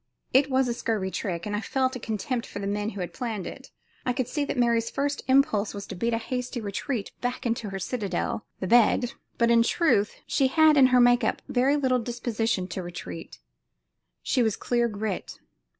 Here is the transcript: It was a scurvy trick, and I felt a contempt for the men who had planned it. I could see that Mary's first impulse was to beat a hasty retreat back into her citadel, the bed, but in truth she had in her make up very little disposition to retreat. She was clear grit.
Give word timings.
It 0.33 0.49
was 0.49 0.67
a 0.67 0.73
scurvy 0.73 1.11
trick, 1.11 1.45
and 1.45 1.55
I 1.55 1.61
felt 1.61 1.95
a 1.95 1.99
contempt 1.99 2.47
for 2.47 2.57
the 2.57 2.65
men 2.65 2.89
who 2.89 3.01
had 3.01 3.13
planned 3.13 3.45
it. 3.45 3.69
I 4.03 4.13
could 4.13 4.27
see 4.27 4.43
that 4.45 4.57
Mary's 4.57 4.89
first 4.89 5.21
impulse 5.27 5.75
was 5.75 5.85
to 5.85 5.95
beat 5.95 6.15
a 6.15 6.17
hasty 6.17 6.59
retreat 6.59 7.11
back 7.21 7.45
into 7.45 7.69
her 7.69 7.77
citadel, 7.77 8.43
the 8.59 8.65
bed, 8.65 9.11
but 9.37 9.51
in 9.51 9.61
truth 9.61 10.15
she 10.25 10.47
had 10.47 10.75
in 10.75 10.87
her 10.87 10.99
make 10.99 11.23
up 11.23 11.43
very 11.47 11.75
little 11.75 11.99
disposition 11.99 12.67
to 12.69 12.81
retreat. 12.81 13.37
She 14.23 14.41
was 14.41 14.57
clear 14.57 14.87
grit. 14.87 15.37